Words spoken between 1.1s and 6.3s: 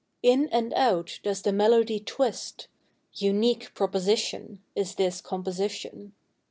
does the melody twist Unique proposition Is this composition.